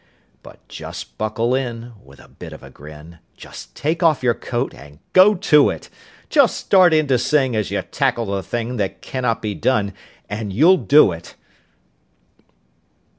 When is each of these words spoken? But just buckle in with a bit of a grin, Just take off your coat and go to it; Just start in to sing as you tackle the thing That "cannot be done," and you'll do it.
But 0.41 0.67
just 0.67 1.19
buckle 1.19 1.53
in 1.53 1.93
with 2.03 2.19
a 2.19 2.27
bit 2.27 2.53
of 2.53 2.63
a 2.63 2.71
grin, 2.71 3.19
Just 3.37 3.75
take 3.75 4.01
off 4.01 4.23
your 4.23 4.33
coat 4.33 4.73
and 4.73 4.97
go 5.13 5.35
to 5.35 5.69
it; 5.69 5.91
Just 6.27 6.57
start 6.57 6.91
in 6.91 7.05
to 7.05 7.19
sing 7.19 7.55
as 7.55 7.69
you 7.69 7.83
tackle 7.83 8.25
the 8.25 8.41
thing 8.41 8.77
That 8.77 9.03
"cannot 9.03 9.43
be 9.43 9.53
done," 9.53 9.93
and 10.27 10.51
you'll 10.51 10.77
do 10.77 11.11
it. 11.11 11.35